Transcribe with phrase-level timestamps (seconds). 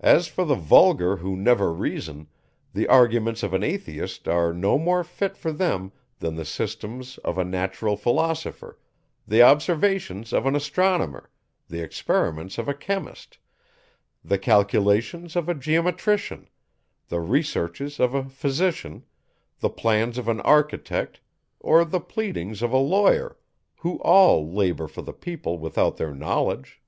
[0.00, 2.26] As for the vulgar who never reason,
[2.72, 7.36] the arguments of an Atheist are no more fit for them than the systems of
[7.36, 8.78] a natural philosopher,
[9.28, 11.28] the observations of an astronomer,
[11.68, 13.36] the experiments of a chemist,
[14.24, 16.48] the calculations of a geometrician,
[17.08, 19.04] the researches of a physician,
[19.60, 21.20] the plans of an architect,
[21.60, 23.36] or the pleadings of a lawyer,
[23.80, 26.80] who all labour for the people without their knowledge.